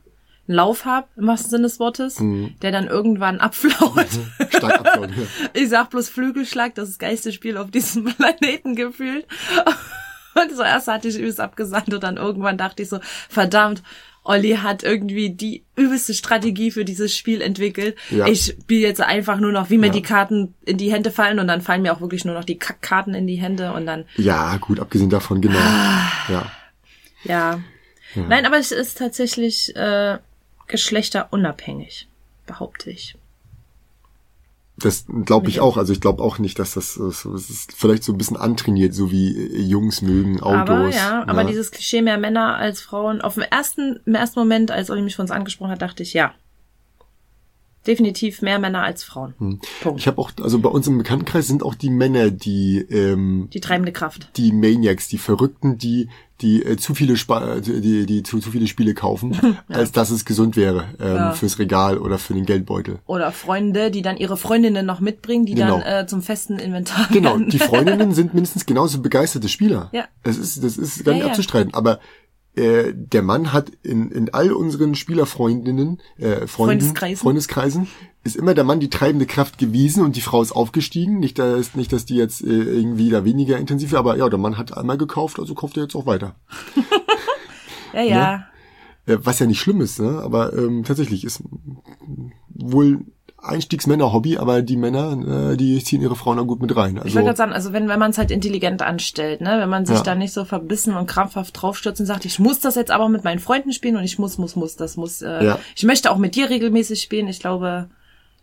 einen 0.48 0.56
Lauf 0.58 0.86
habe, 0.86 1.08
im 1.18 1.28
wahrsten 1.28 1.52
Sinne 1.52 1.64
des 1.64 1.80
Wortes, 1.80 2.20
Mhm. 2.20 2.56
der 2.62 2.72
dann 2.72 2.88
irgendwann 2.88 3.40
abflaut. 3.40 4.08
Stark 4.50 4.80
abschauen. 4.86 5.14
ja. 5.16 5.50
Ich 5.62 5.70
sag 5.70 5.92
bloß 5.92 6.10
Flügelschlag, 6.10 6.76
das 6.76 6.90
ist 6.90 6.96
das 7.02 7.08
geilste 7.08 7.32
Spiel 7.32 7.58
auf 7.58 7.72
diesem 7.72 8.06
Planeten 8.16 8.76
gefühlt. 8.76 9.26
Und 10.34 10.56
so 10.56 10.64
erst 10.64 10.88
hatte 10.88 11.10
ich 11.10 11.18
übelst 11.18 11.42
abgesandt 11.42 11.94
und 11.94 12.02
dann 12.04 12.16
irgendwann 12.16 12.58
dachte 12.58 12.82
ich 12.84 12.88
so, 12.90 13.00
verdammt, 13.28 13.84
Olli 14.24 14.52
hat 14.62 14.84
irgendwie 14.84 15.32
die 15.32 15.64
übelste 15.76 16.14
Strategie 16.14 16.70
für 16.70 16.86
dieses 16.86 17.16
Spiel 17.16 17.42
entwickelt. 17.42 17.98
Ja. 18.12 18.28
Ich 18.28 18.46
spiele 18.62 18.82
jetzt 18.88 19.02
einfach 19.02 19.40
nur 19.40 19.52
noch, 19.52 19.70
wie 19.72 19.78
mir 19.80 19.88
Ja. 19.88 19.94
die 19.94 20.02
Karten 20.04 20.54
in 20.66 20.78
die 20.78 20.92
Hände 20.92 21.10
fallen 21.12 21.40
und 21.40 21.48
dann 21.48 21.62
fallen 21.62 21.82
mir 21.82 21.92
auch 21.94 22.02
wirklich 22.02 22.24
nur 22.24 22.36
noch 22.36 22.44
die 22.44 22.60
Kackkarten 22.60 23.16
in 23.16 23.26
die 23.26 23.38
Hände 23.38 23.74
und 23.74 23.86
dann, 23.88 24.06
Ja, 24.18 24.58
gut, 24.58 24.80
abgesehen 24.80 25.10
davon, 25.10 25.42
genau. 25.42 25.58
Ah. 25.60 26.12
Ja. 26.30 26.52
ja. 27.24 27.60
Nein, 28.14 28.46
aber 28.46 28.58
es 28.60 28.72
ist 28.72 28.98
tatsächlich 28.98 29.76
äh, 29.76 30.18
geschlechterunabhängig, 30.68 32.08
behaupte 32.46 32.90
ich. 32.92 33.16
Das 34.82 35.06
glaube 35.26 35.50
ich 35.50 35.60
auch. 35.60 35.78
Also 35.78 35.94
ich 35.94 36.02
glaube 36.02 36.24
auch 36.24 36.40
nicht, 36.40 36.60
dass 36.60 36.74
das, 36.74 37.00
das 37.00 37.26
ist 37.26 37.74
vielleicht 37.76 38.04
so 38.04 38.14
ein 38.14 38.18
bisschen 38.18 38.38
antrainiert, 38.38 38.94
so 38.94 39.12
wie 39.12 39.36
äh, 39.36 39.62
Jungs 39.62 40.02
mögen 40.02 40.42
Autos. 40.42 40.70
Aber 40.70 40.90
ja, 40.90 41.24
aber 41.28 41.44
dieses 41.44 41.72
Klischee 41.72 42.02
mehr 42.02 42.18
Männer 42.18 42.58
als 42.58 42.82
Frauen, 42.82 43.22
auf 43.22 43.36
dem 43.36 43.44
ersten, 43.44 44.00
im 44.06 44.16
ersten 44.16 44.40
Moment, 44.40 44.72
als 44.72 44.90
Olli 44.90 45.02
mich 45.02 45.16
von 45.16 45.24
uns 45.24 45.32
angesprochen 45.32 45.72
hat, 45.72 45.82
dachte 45.82 46.04
ich, 46.04 46.14
ja. 46.14 46.34
Definitiv 47.88 48.42
mehr 48.44 48.60
Männer 48.60 48.84
als 48.84 49.04
Frauen. 49.04 49.34
Punkt. 49.38 49.66
Hm. 49.84 49.96
Ich 49.98 50.06
habe 50.08 50.20
auch, 50.20 50.32
also 50.42 50.60
bei 50.60 50.70
uns 50.70 50.86
im 50.88 50.98
Bekanntenkreis 51.00 51.48
sind 51.48 51.64
auch 51.64 51.74
die 51.74 51.90
Männer, 51.90 52.30
die 52.30 52.78
ähm, 52.78 53.50
Die 53.52 53.60
treibende 53.60 53.92
Kraft. 53.92 54.30
die 54.38 54.52
Maniacs, 54.52 55.08
die 55.08 55.18
Verrückten, 55.18 55.78
die 55.78 56.08
die 56.42 56.64
äh, 56.64 56.76
zu 56.78 56.96
viele 56.96 57.18
Spa 57.18 57.56
äh, 57.58 57.62
die 57.62 58.06
die 58.08 58.24
zu, 58.24 58.40
zu 58.40 58.52
viele 58.52 58.68
Spiele 58.68 58.94
kaufen, 58.96 59.36
als 59.68 59.92
dass 59.92 60.10
es 60.12 60.26
gesund 60.26 60.56
wäre 60.56 60.86
ähm, 61.00 61.16
Ja. 61.16 61.32
fürs 61.34 61.58
Regal 61.60 61.98
oder 62.00 62.18
für 62.20 62.34
den 62.34 62.46
Geldbeutel. 62.46 63.00
Oder 63.08 63.32
Freunde, 63.32 63.90
die 63.92 64.02
dann 64.04 64.18
ihre 64.18 64.38
Freundinnen 64.38 64.86
noch 64.86 65.00
mitbringen, 65.00 65.46
die 65.46 65.54
Genau. 65.56 65.80
dann 65.80 66.04
äh, 66.04 66.08
zum 66.08 66.22
festen 66.22 66.60
Inventar 66.60 67.08
Genau, 67.12 67.32
werden. 67.32 67.50
die 67.50 67.60
Freundinnen 67.60 68.14
sind 68.14 68.34
mindestens 68.34 68.66
genauso 68.66 69.02
begeisterte 69.02 69.50
Spieler. 69.50 69.90
Ja. 69.92 70.06
Das 70.24 70.38
ist, 70.38 70.64
das 70.64 70.78
ist 70.78 71.04
gar 71.04 71.14
nicht 71.14 71.22
Ja, 71.22 71.26
ja. 71.28 71.32
abzustreiten. 71.32 71.74
Aber 71.74 72.00
äh, 72.56 72.94
der 72.94 73.22
Mann 73.22 73.54
hat 73.54 73.72
in, 73.82 74.12
in 74.12 74.34
all 74.34 74.52
unseren 74.52 74.96
Spielerfreundinnen, 74.96 76.02
äh, 76.18 76.48
Freunden, 76.48 76.48
Freundeskreisen. 76.48 77.18
Freundeskreisen, 77.18 77.88
ist 78.24 78.36
immer 78.36 78.54
der 78.54 78.64
Mann 78.64 78.80
die 78.80 78.90
treibende 78.90 79.26
Kraft 79.26 79.58
gewesen 79.58 80.04
und 80.04 80.16
die 80.16 80.22
Frau 80.22 80.42
ist 80.42 80.52
aufgestiegen. 80.52 81.20
Nicht, 81.20 81.40
dass, 81.40 81.76
nicht, 81.76 81.92
dass 81.94 82.06
die 82.06 82.16
jetzt 82.16 82.42
äh, 82.42 82.48
irgendwie 82.48 83.10
da 83.10 83.24
weniger 83.24 83.58
intensiv, 83.58 83.94
aber 83.94 84.18
ja, 84.18 84.30
der 84.30 84.40
Mann 84.40 84.58
hat 84.58 84.78
einmal 84.78 84.98
gekauft, 84.98 85.40
also 85.40 85.56
kauft 85.56 85.78
er 85.78 85.84
jetzt 85.84 85.96
auch 85.96 86.06
weiter. 86.06 86.36
ja, 87.94 88.04
ja. 88.04 88.46
Äh, 89.06 89.18
was 89.22 89.40
ja 89.40 89.46
nicht 89.46 89.60
schlimm 89.60 89.82
ist, 89.82 90.00
ne? 90.00 90.22
aber 90.22 90.54
ähm, 90.54 90.84
tatsächlich 90.84 91.24
ist 91.24 91.42
wohl 92.50 93.06
Einstiegsmänner-Hobby, 93.42 94.38
aber 94.38 94.62
die 94.62 94.78
Männer, 94.78 95.52
äh, 95.52 95.58
die 95.58 95.84
ziehen 95.84 96.02
ihre 96.02 96.16
Frauen 96.16 96.38
da 96.38 96.44
gut 96.44 96.62
mit 96.62 96.76
rein. 96.76 96.96
Ich 96.98 97.02
Also, 97.04 97.16
wollte 97.16 97.26
gerade 97.28 97.38
sagen, 97.38 97.54
also 97.54 97.74
wenn, 97.74 97.88
wenn 97.88 98.00
man 98.00 98.12
es 98.12 98.18
halt 98.18 98.32
intelligent 98.32 98.82
anstellt, 98.82 99.42
ne, 99.42 99.58
wenn 99.60 99.70
man 99.70 99.86
sich 99.86 99.98
Ja. 99.98 100.04
da 100.04 100.16
nicht 100.16 100.34
so 100.34 100.46
verbissen 100.46 100.96
und 100.96 101.08
krampfhaft 101.08 101.60
draufstürzt 101.62 102.00
und 102.00 102.06
sagt, 102.06 102.26
ich 102.26 102.40
muss 102.40 102.60
das 102.60 102.76
jetzt 102.76 102.92
aber 102.92 103.10
mit 103.10 103.24
meinen 103.24 103.40
Freunden 103.40 103.74
spielen 103.74 103.98
und 103.98 104.04
ich 104.04 104.20
muss, 104.20 104.38
muss, 104.38 104.56
muss, 104.56 104.76
das 104.76 104.98
muss, 104.98 105.22
äh, 105.22 105.44
Ja. 105.46 105.60
ich 105.76 105.84
möchte 105.84 106.12
auch 106.12 106.18
mit 106.18 106.36
dir 106.36 106.50
regelmäßig 106.50 107.02
spielen, 107.02 107.28
ich 107.28 107.40
glaube, 107.40 107.90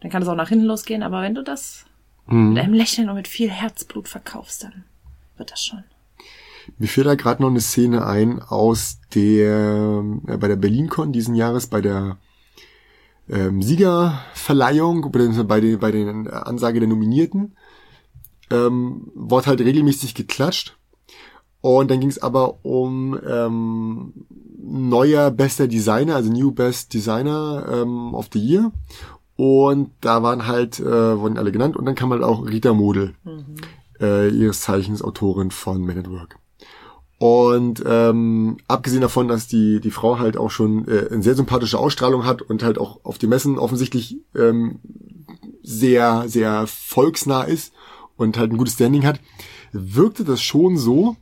dann 0.00 0.10
kann 0.10 0.22
es 0.22 0.28
auch 0.28 0.34
nach 0.36 0.48
hinten 0.48 0.66
losgehen, 0.66 1.02
aber 1.02 1.22
wenn 1.22 1.34
du 1.34 1.42
das 1.42 1.84
Mhm. 2.26 2.54
mit 2.54 2.62
einem 2.62 2.74
Lächeln 2.74 3.08
und 3.08 3.14
mit 3.14 3.28
viel 3.28 3.50
Herzblut 3.50 4.08
verkaufst, 4.08 4.64
dann 4.64 4.84
wird 5.36 5.50
das 5.52 5.64
schon. 5.64 5.82
Mir 6.76 6.86
fällt 6.88 7.06
da 7.06 7.14
gerade 7.14 7.40
noch 7.40 7.48
eine 7.48 7.60
Szene 7.62 8.04
ein 8.06 8.42
aus 8.42 8.98
der 9.14 10.02
äh, 10.28 10.36
bei 10.36 10.48
der 10.48 10.56
BerlinCon 10.56 11.12
diesen 11.12 11.34
Jahres 11.34 11.66
bei 11.68 11.80
der 11.80 12.18
ähm, 13.30 13.62
Siegerverleihung 13.62 15.10
bei 15.12 15.60
den 15.60 15.78
bei 15.78 15.90
den 15.90 16.26
äh, 16.26 16.30
Ansage 16.30 16.80
der 16.80 16.88
Nominierten. 16.88 17.56
Ähm, 18.50 19.10
wurde 19.14 19.46
halt 19.46 19.60
regelmäßig 19.60 20.14
geklatscht. 20.14 20.78
Und 21.60 21.90
dann 21.90 22.00
ging 22.00 22.08
es 22.08 22.22
aber 22.22 22.64
um 22.64 23.18
ähm, 23.28 24.14
neuer 24.58 25.30
bester 25.30 25.66
Designer 25.66 26.16
also 26.16 26.30
New 26.30 26.52
Best 26.52 26.94
Designer 26.94 27.66
ähm, 27.70 28.14
of 28.14 28.28
the 28.32 28.38
Year. 28.38 28.72
Und 29.36 29.90
da 30.00 30.22
waren 30.22 30.46
halt, 30.46 30.80
äh, 30.80 31.18
wurden 31.20 31.38
alle 31.38 31.52
genannt. 31.52 31.76
Und 31.76 31.84
dann 31.84 31.94
kam 31.94 32.10
halt 32.10 32.22
auch 32.22 32.44
Rita 32.44 32.74
Model, 32.74 33.14
äh, 34.00 34.28
ihres 34.30 34.62
Zeichens 34.62 35.02
Autorin 35.02 35.50
von 35.50 35.84
Man 35.84 35.98
at 35.98 36.10
Work. 36.10 36.38
Und 37.18 37.82
ähm, 37.84 38.58
abgesehen 38.68 39.02
davon, 39.02 39.26
dass 39.26 39.48
die 39.48 39.80
die 39.80 39.90
Frau 39.90 40.18
halt 40.20 40.36
auch 40.36 40.50
schon 40.50 40.86
äh, 40.86 41.08
eine 41.10 41.22
sehr 41.22 41.34
sympathische 41.34 41.78
Ausstrahlung 41.78 42.24
hat 42.24 42.42
und 42.42 42.62
halt 42.62 42.78
auch 42.78 43.04
auf 43.04 43.18
den 43.18 43.30
Messen 43.30 43.58
offensichtlich 43.58 44.18
ähm, 44.36 44.78
sehr 45.62 46.28
sehr 46.28 46.66
volksnah 46.68 47.42
ist 47.42 47.72
und 48.16 48.38
halt 48.38 48.52
ein 48.52 48.56
gutes 48.56 48.74
Standing 48.74 49.04
hat, 49.04 49.20
wirkte 49.72 50.22
das 50.22 50.40
schon 50.40 50.76
so 50.76 51.16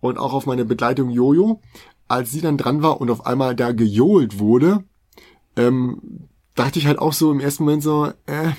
und 0.00 0.18
auch 0.18 0.32
auf 0.32 0.46
meine 0.46 0.64
Begleitung 0.64 1.10
Jojo, 1.10 1.60
als 2.06 2.30
sie 2.30 2.40
dann 2.40 2.56
dran 2.56 2.82
war 2.82 3.00
und 3.00 3.10
auf 3.10 3.26
einmal 3.26 3.54
da 3.54 3.72
gejohlt 3.72 4.38
wurde, 4.38 4.84
ähm, 5.56 6.28
dachte 6.54 6.78
ich 6.78 6.86
halt 6.86 6.98
auch 6.98 7.12
so 7.12 7.30
im 7.30 7.40
ersten 7.40 7.64
Moment 7.64 7.82
so, 7.82 8.06
äh, 8.26 8.52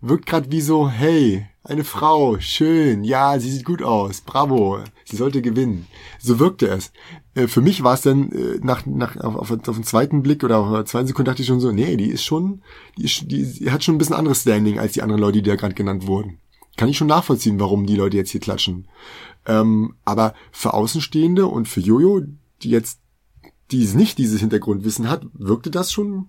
wirkt 0.00 0.26
gerade 0.26 0.50
wie 0.50 0.60
so, 0.60 0.88
hey, 0.88 1.46
eine 1.64 1.84
Frau, 1.84 2.40
schön, 2.40 3.04
ja, 3.04 3.38
sie 3.38 3.50
sieht 3.50 3.64
gut 3.64 3.82
aus, 3.82 4.20
bravo, 4.20 4.80
sie 5.12 5.18
sollte 5.18 5.42
gewinnen. 5.42 5.86
So 6.18 6.38
wirkte 6.38 6.68
es. 6.68 6.90
Äh, 7.34 7.46
für 7.46 7.60
mich 7.60 7.84
war 7.84 7.94
es 7.94 8.00
dann 8.00 8.32
äh, 8.32 8.58
nach, 8.62 8.86
nach 8.86 9.16
auf, 9.16 9.36
auf, 9.36 9.68
auf 9.68 9.76
den 9.76 9.84
zweiten 9.84 10.22
Blick 10.22 10.42
oder 10.42 10.58
auf 10.58 10.72
der 10.72 10.84
zweiten 10.86 11.06
Sekunde 11.06 11.30
dachte 11.30 11.42
ich 11.42 11.48
schon 11.48 11.60
so, 11.60 11.70
nee, 11.70 11.96
die 11.96 12.10
ist 12.10 12.24
schon, 12.24 12.62
die, 12.96 13.04
ist, 13.04 13.30
die, 13.30 13.44
die 13.44 13.70
hat 13.70 13.84
schon 13.84 13.94
ein 13.94 13.98
bisschen 13.98 14.16
anderes 14.16 14.40
Standing 14.40 14.78
als 14.78 14.92
die 14.92 15.02
anderen 15.02 15.20
Leute, 15.20 15.42
die 15.42 15.48
da 15.48 15.56
gerade 15.56 15.74
genannt 15.74 16.06
wurden. 16.06 16.38
Kann 16.76 16.88
ich 16.88 16.96
schon 16.96 17.08
nachvollziehen, 17.08 17.60
warum 17.60 17.86
die 17.86 17.96
Leute 17.96 18.16
jetzt 18.16 18.30
hier 18.30 18.40
klatschen. 18.40 18.88
Ähm, 19.46 19.94
aber 20.06 20.34
für 20.50 20.72
Außenstehende 20.72 21.46
und 21.46 21.68
für 21.68 21.80
Jojo, 21.80 22.22
die 22.62 22.70
jetzt 22.70 23.00
die 23.70 23.86
nicht 23.94 24.18
dieses 24.18 24.40
Hintergrundwissen 24.40 25.08
hat, 25.08 25.26
wirkte 25.34 25.70
das 25.70 25.92
schon 25.92 26.28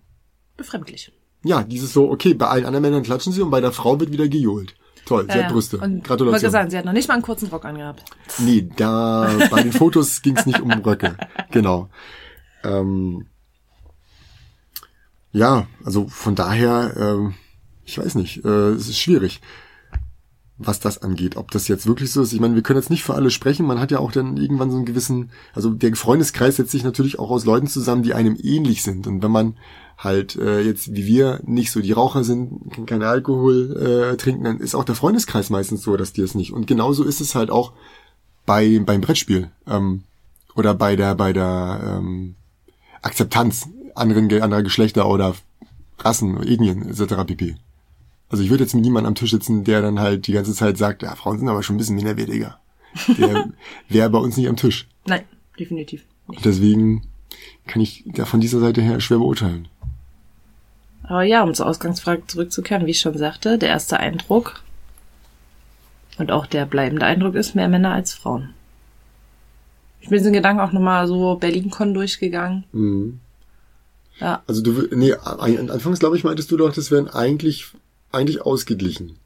Befremdlich. 0.58 1.12
ja, 1.44 1.64
dieses 1.64 1.94
so, 1.94 2.12
okay, 2.12 2.34
bei 2.34 2.48
allen 2.48 2.66
anderen 2.66 2.84
Männern 2.84 3.04
klatschen 3.04 3.34
sie 3.34 3.42
und 3.42 3.50
bei 3.50 3.62
der 3.62 3.72
Frau 3.72 4.00
wird 4.00 4.12
wieder 4.12 4.28
gejohlt. 4.28 4.76
Toll, 5.06 5.28
sie 5.30 5.38
Ja, 5.38 5.44
hat. 5.46 5.52
Brüste. 5.52 5.78
Und 5.78 5.82
wollte 5.96 6.08
Gratulation. 6.08 6.52
sagen, 6.52 6.70
sie 6.70 6.78
hat 6.78 6.86
noch 6.86 6.94
nicht 6.94 7.08
mal 7.08 7.16
einen 7.16 7.24
kurzen 7.24 7.50
Rock 7.50 7.66
angehabt. 7.66 8.04
Nee, 8.40 8.70
da 8.76 9.30
bei 9.52 9.62
den 9.64 9.74
Fotos 9.74 10.22
ging 10.22 10.38
es 10.38 10.46
nicht 10.46 10.62
um 10.62 10.72
Röcke. 10.72 11.18
Genau. 11.52 11.90
Ähm, 12.64 13.28
ja, 15.32 15.68
also 15.84 16.08
von 16.08 16.36
daher, 16.36 16.94
ähm, 16.98 17.34
ich 17.84 17.98
weiß 17.98 18.16
nicht, 18.16 18.46
äh, 18.46 18.70
es 18.70 18.88
ist 18.88 19.00
schwierig, 19.00 19.42
was 20.58 20.80
das 20.80 21.02
angeht. 21.02 21.36
Ob 21.36 21.52
das 21.52 21.68
jetzt 21.68 21.88
wirklich 21.88 22.12
so 22.12 22.22
ist. 22.22 22.34
Ich 22.34 22.40
meine, 22.40 22.56
wir 22.56 22.62
können 22.62 22.80
jetzt 22.80 22.90
nicht 22.90 23.04
für 23.04 23.16
alle 23.16 23.32
sprechen. 23.32 23.66
Man 23.66 23.80
hat 23.80 23.92
ja 23.92 24.00
auch 24.00 24.12
dann 24.12 24.38
irgendwann 24.38 24.70
so 24.70 24.78
einen 24.78 24.86
gewissen, 24.86 25.32
also 25.54 25.72
der 25.72 25.96
Freundeskreis 25.96 26.58
setzt 26.58 26.72
sich 26.72 26.84
natürlich 26.84 27.20
auch 27.20 27.32
aus 27.32 27.46
Leuten 27.46 27.68
zusammen, 27.68 28.04
die 28.04 28.14
einem 28.14 28.38
ähnlich 28.42 28.84
sind. 28.84 29.08
Und 29.08 29.24
wenn 29.24 29.32
man 29.32 29.58
halt 29.98 30.36
äh, 30.36 30.62
jetzt 30.62 30.94
wie 30.94 31.06
wir 31.06 31.40
nicht 31.46 31.72
so 31.72 31.82
die 31.82 31.92
Raucher 31.92 32.24
sind, 32.24 32.88
keinen 32.88 33.04
Alkohol 33.04 34.12
äh, 34.14 34.18
trinken, 34.18 34.44
dann 34.44 34.60
ist 34.60 34.76
auch 34.76 34.84
der 34.84 34.96
Freundeskreis 34.96 35.50
meistens 35.50 35.84
so, 35.84 35.98
dass 35.98 36.14
die 36.14 36.22
es 36.22 36.36
nicht. 36.36 36.54
Und 36.54 36.68
genauso 36.68 37.04
ist 37.04 37.22
es 37.22 37.36
halt 37.36 37.50
auch 37.50 37.74
bei 38.46 38.80
beim 38.80 39.02
Brettspiel 39.02 39.50
ähm, 39.68 40.04
oder 40.56 40.74
bei 40.74 40.96
der 40.96 41.16
bei 41.16 41.34
der 41.34 42.00
ähm, 42.00 42.36
Akzeptanz 43.02 43.70
anderen 43.96 44.32
anderer 44.42 44.64
Geschlechter 44.64 45.08
oder 45.08 45.36
Rassen, 46.00 46.42
Ethnien 46.44 46.90
etc. 46.90 47.26
pp. 47.26 47.56
Also 48.34 48.44
ich 48.44 48.50
würde 48.50 48.64
jetzt 48.64 48.74
mit 48.74 48.84
niemandem 48.84 49.10
am 49.10 49.16
Tisch 49.16 49.30
sitzen, 49.30 49.64
der 49.64 49.84
dann 49.84 50.00
halt 50.00 50.26
die 50.26 50.32
ganze 50.32 50.54
Zeit 50.56 50.76
sagt, 50.80 51.04
ja, 51.04 51.14
Frauen 51.14 51.38
sind 51.38 51.48
aber 51.50 51.62
schon 51.62 51.76
ein 51.76 51.78
bisschen 51.78 51.96
minderwertiger. 51.96 52.58
Der 53.16 53.46
wäre 53.90 54.10
bei 54.10 54.18
uns 54.18 54.36
nicht 54.38 54.48
am 54.50 54.56
Tisch. 54.56 54.88
Nein, 55.06 55.22
definitiv. 55.60 56.02
Und 56.26 56.44
deswegen 56.44 57.04
kann 57.68 57.84
ich 57.84 58.04
da 58.08 58.26
von 58.26 58.42
dieser 58.42 58.60
Seite 58.60 58.82
her 58.82 59.00
schwer 59.02 59.20
beurteilen. 59.20 59.68
Aber 61.04 61.22
ja, 61.22 61.44
um 61.44 61.54
zur 61.54 61.68
Ausgangsfrage 61.68 62.26
zurückzukehren, 62.26 62.88
wie 62.88 62.92
ich 62.92 63.02
schon 63.02 63.16
sagte, 63.20 63.60
der 63.60 63.70
erste 63.70 64.00
Eindruck 64.00 64.64
und 66.18 66.32
auch 66.32 66.48
der 66.48 66.66
bleibende 66.66 67.06
Eindruck 67.06 67.36
ist 67.36 67.54
mehr 67.54 67.68
Männer 67.70 67.92
als 67.94 68.14
Frauen. 68.16 68.56
Ich 70.02 70.10
bin 70.10 70.18
diesen 70.18 70.34
Gedanken 70.34 70.60
auch 70.62 70.72
nochmal 70.72 71.08
so 71.08 71.36
Berlin-Con 71.36 71.94
durchgegangen. 71.94 72.64
Mhm. 72.72 73.20
Ja, 74.20 74.42
Also 74.48 74.64
du, 74.64 74.88
nee, 74.96 75.14
an- 75.14 75.70
anfangs 75.70 76.00
glaube 76.00 76.18
ich 76.18 76.24
meintest 76.24 76.50
du 76.52 76.58
doch, 76.58 76.74
das 76.74 76.90
wären 76.90 77.08
eigentlich, 77.10 77.68
eigentlich 78.14 78.42
ausgeglichen. 78.42 79.18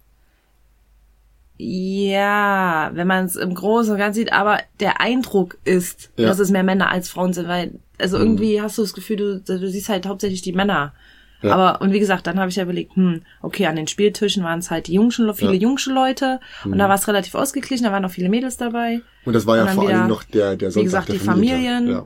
Ja, 1.59 2.91
wenn 2.93 3.07
man 3.07 3.25
es 3.25 3.35
im 3.35 3.55
Großen 3.55 3.91
und 3.91 3.97
Ganzen 3.97 4.19
sieht, 4.19 4.31
aber 4.33 4.59
der 4.79 5.01
Eindruck 5.01 5.57
ist, 5.65 6.11
Ja. 6.15 6.27
dass 6.27 6.37
es 6.39 6.51
mehr 6.51 6.63
Männer 6.63 6.89
als 6.91 7.09
Frauen 7.09 7.33
sind, 7.33 7.47
weil, 7.47 7.79
also 7.99 8.17
irgendwie 8.17 8.61
hast 8.61 8.77
du 8.77 8.83
das 8.83 8.93
Gefühl, 8.93 9.17
du, 9.17 9.39
du 9.41 9.67
siehst 9.69 9.89
halt 9.89 10.05
hauptsächlich 10.05 10.43
die 10.43 10.53
Männer. 10.53 10.93
Ja. 11.41 11.53
Aber, 11.55 11.81
und 11.81 11.93
wie 11.93 11.99
gesagt, 11.99 12.27
dann 12.27 12.39
habe 12.39 12.49
ich 12.49 12.55
ja 12.57 12.63
überlegt, 12.63 12.95
hm, 12.95 13.21
okay, 13.41 13.65
an 13.67 13.75
den 13.75 13.87
Spieltischen 13.87 14.43
waren 14.43 14.59
es 14.59 14.69
halt 14.71 14.87
die 14.87 14.93
jungschen, 14.93 15.31
viele 15.33 15.53
Ja. 15.53 15.59
jungsche 15.59 15.91
Leute 15.91 16.39
und 16.63 16.77
da 16.77 16.89
war 16.89 16.95
es 16.95 17.07
relativ 17.07 17.33
ausgeglichen, 17.35 17.83
da 17.85 17.91
waren 17.91 18.01
noch 18.03 18.11
viele 18.11 18.29
Mädels 18.29 18.57
dabei. 18.57 19.01
Und 19.25 19.33
das 19.33 19.45
war 19.47 19.57
ja 19.57 19.63
Und 19.63 19.69
vor 19.71 19.87
allem 19.89 20.07
noch 20.07 20.23
der, 20.23 20.55
der 20.57 20.71
Sonntag 20.71 20.81
wie 20.81 20.85
gesagt, 20.85 21.09
die 21.13 21.19
Familientag. 21.19 21.73
Familien. 21.75 21.87
Ja. 21.89 22.05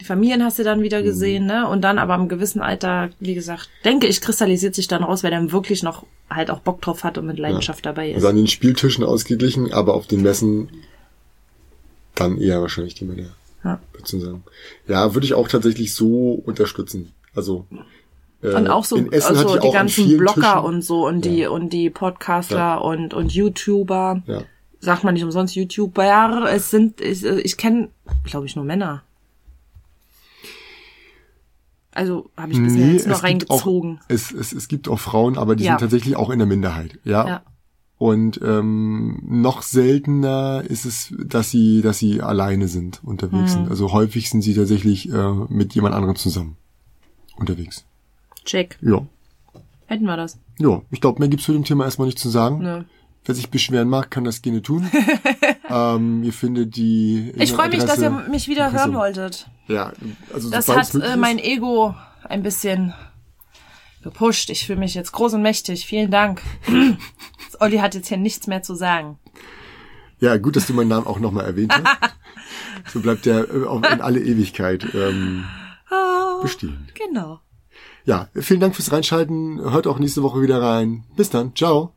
Die 0.00 0.04
Familien 0.04 0.42
hast 0.42 0.58
du 0.58 0.64
dann 0.64 0.78
Mhm. 0.78 0.82
wieder 0.84 1.02
gesehen, 1.02 1.44
ne? 1.46 1.68
Und 1.68 1.82
dann 1.82 1.98
aber 1.98 2.14
im 2.14 2.28
gewissen 2.28 2.60
Alter, 2.62 3.10
wie 3.20 3.34
gesagt, 3.34 3.68
denke 3.84 4.06
ich, 4.06 4.20
kristallisiert 4.20 4.74
sich 4.74 4.88
dann 4.88 5.02
raus, 5.04 5.22
wer 5.22 5.30
dann 5.30 5.52
wirklich 5.52 5.82
noch 5.82 6.04
halt 6.30 6.50
auch 6.50 6.60
Bock 6.60 6.80
drauf 6.80 7.04
hat 7.04 7.18
und 7.18 7.26
mit 7.26 7.38
Leidenschaft 7.38 7.84
dabei 7.84 8.10
ist. 8.10 8.16
Also 8.16 8.28
an 8.28 8.36
den 8.36 8.46
Spieltischen 8.46 9.04
ausgeglichen, 9.04 9.72
aber 9.72 9.94
auf 9.94 10.06
den 10.06 10.22
Messen 10.22 10.70
dann 12.14 12.38
eher 12.38 12.60
wahrscheinlich 12.60 12.94
die 12.94 13.04
Männer. 13.04 13.28
Ja. 13.64 13.78
Würdest 13.92 14.12
du 14.14 14.20
sagen. 14.20 14.42
Ja, 14.88 15.14
würde 15.14 15.26
ich 15.26 15.34
auch 15.34 15.48
tatsächlich 15.48 15.94
so 15.94 16.32
unterstützen. 16.46 17.12
Also 17.34 17.66
äh, 18.42 18.54
Und 18.54 18.68
auch 18.68 18.84
so 18.84 18.96
also 19.12 19.58
die 19.58 19.70
ganzen 19.70 20.16
Blogger 20.16 20.34
Tischen, 20.54 20.64
und 20.64 20.82
so 20.82 21.06
und 21.06 21.24
die 21.26 21.40
Ja. 21.40 21.50
und 21.50 21.72
die 21.72 21.90
Podcaster 21.90 22.56
Ja. 22.56 22.76
und 22.78 23.12
und 23.12 23.32
YouTuber. 23.32 24.22
Ja. 24.26 24.42
Sagt 24.80 25.04
man 25.04 25.12
nicht 25.14 25.24
umsonst 25.24 25.54
YouTuber. 25.56 26.48
Es 26.50 26.70
sind 26.70 27.00
ich, 27.02 27.22
ich 27.24 27.56
kenne, 27.58 27.88
glaube 28.24 28.46
ich, 28.46 28.56
nur 28.56 28.64
Männer. 28.64 29.02
Also 32.00 32.30
habe 32.34 32.52
ich 32.52 32.58
bisher 32.62 32.86
Nee, 32.86 32.92
jetzt 32.94 33.06
nur 33.06 33.16
es 33.16 33.22
gibt 33.22 33.50
auch, 33.50 33.58
reingezogen. 33.66 34.00
es, 34.08 34.32
es, 34.32 34.52
es 34.52 34.68
gibt 34.68 34.88
auch 34.88 34.98
Frauen, 34.98 35.36
aber 35.36 35.54
die 35.54 35.64
Ja. 35.64 35.72
sind 35.72 35.80
tatsächlich 35.80 36.16
auch 36.16 36.30
in 36.30 36.38
der 36.38 36.46
Minderheit. 36.48 36.98
Ja. 37.04 37.26
Ja. 37.28 37.42
Und 37.98 38.40
ähm, 38.42 39.20
noch 39.22 39.60
seltener 39.60 40.62
ist 40.66 40.86
es, 40.86 41.12
dass 41.22 41.50
sie, 41.50 41.82
dass 41.82 41.98
sie 41.98 42.22
alleine 42.22 42.68
sind, 42.68 43.02
unterwegs 43.04 43.42
Mhm. 43.52 43.58
sind. 43.58 43.68
Also 43.70 43.92
häufig 43.92 44.30
sind 44.30 44.40
sie 44.40 44.54
tatsächlich 44.54 45.12
äh, 45.12 45.32
mit 45.50 45.74
jemand 45.74 45.94
anderem 45.94 46.16
zusammen 46.16 46.56
unterwegs. 47.36 47.84
Check. 48.46 48.78
Ja. 48.80 49.04
Hätten 49.84 50.04
wir 50.04 50.16
das. 50.16 50.38
Ja, 50.58 50.80
ich 50.90 51.02
glaube, 51.02 51.18
mehr 51.18 51.28
gibt's 51.28 51.44
zu 51.44 51.52
dem 51.52 51.64
Thema 51.64 51.84
erstmal 51.84 52.06
nicht 52.06 52.18
zu 52.18 52.30
sagen. 52.30 52.60
Ne. 52.62 52.86
Wer 53.26 53.34
sich 53.34 53.50
beschweren 53.50 53.90
mag, 53.90 54.10
kann 54.10 54.24
das 54.24 54.40
gerne 54.40 54.62
tun. 54.62 54.88
ähm, 55.68 56.22
ihr 56.24 56.32
findet 56.32 56.76
die. 56.76 57.32
Ich 57.36 57.52
freue 57.52 57.68
mich, 57.68 57.84
dass 57.84 57.98
ihr 58.00 58.08
mich 58.10 58.48
wieder 58.48 58.68
Impressum. 58.68 58.92
hören 58.92 58.98
wolltet. 58.98 59.50
Ja, 59.70 59.92
also 60.32 60.50
Das 60.50 60.68
hat 60.68 60.94
äh, 60.94 61.16
mein. 61.16 61.38
Ego 61.38 61.94
ein 62.24 62.42
bisschen 62.42 62.92
gepusht. 64.02 64.50
Ich 64.50 64.66
fühle 64.66 64.78
mich 64.78 64.94
jetzt 64.94 65.12
groß 65.12 65.34
und 65.34 65.42
mächtig. 65.42 65.86
Vielen 65.86 66.10
Dank. 66.10 66.42
Olli 67.60 67.78
hat 67.78 67.94
jetzt 67.94 68.08
hier 68.08 68.16
nichts 68.16 68.46
mehr 68.46 68.62
zu 68.62 68.74
sagen. 68.74 69.18
Ja, 70.18 70.36
gut, 70.36 70.56
dass 70.56 70.66
du 70.66 70.74
meinen 70.74 70.88
Namen 70.88 71.06
auch 71.06 71.18
nochmal 71.18 71.46
erwähnt 71.46 71.72
hast. 71.72 72.14
so 72.92 73.00
bleibt 73.00 73.26
der 73.26 73.48
äh, 73.48 73.64
auch 73.64 73.78
in 73.78 74.00
alle 74.00 74.20
Ewigkeit 74.20 74.86
ähm, 74.94 75.44
bestehen. 76.42 76.88
Genau. 76.94 77.40
Ja, 78.04 78.28
vielen 78.34 78.60
Dank 78.60 78.74
fürs 78.74 78.92
Reinschalten. 78.92 79.60
Hört 79.60 79.86
auch 79.86 79.98
nächste 79.98 80.22
Woche 80.22 80.42
wieder 80.42 80.60
rein. 80.60 81.04
Bis 81.16 81.30
dann. 81.30 81.54
Ciao. 81.54 81.94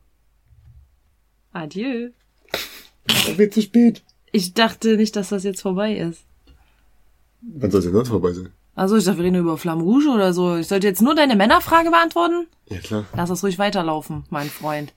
Adieu. 1.52 2.10
Es 3.06 3.38
wird 3.38 3.54
zu 3.54 3.62
spät. 3.62 4.02
Ich 4.32 4.54
dachte 4.54 4.96
nicht, 4.96 5.16
dass 5.16 5.30
das 5.30 5.44
jetzt 5.44 5.62
vorbei 5.62 5.96
ist. 5.96 6.24
Wann 7.56 7.70
soll 7.70 7.78
es 7.80 7.84
denn 7.84 7.94
sonst 7.94 8.08
vorbei 8.08 8.32
sein? 8.32 8.50
Also 8.74 8.96
ich 8.96 9.04
dachte, 9.04 9.18
wir 9.18 9.24
reden 9.24 9.36
über 9.36 9.56
Flamme 9.56 9.82
Rouge 9.82 10.08
oder 10.08 10.32
so. 10.32 10.56
Ich 10.56 10.66
sollte 10.66 10.86
jetzt 10.86 11.02
nur 11.02 11.14
deine 11.14 11.36
Männerfrage 11.36 11.90
beantworten? 11.90 12.46
Ja, 12.68 12.78
klar. 12.78 13.04
Lass 13.14 13.28
das 13.28 13.42
ruhig 13.44 13.58
weiterlaufen, 13.58 14.24
mein 14.30 14.48
Freund. 14.48 14.92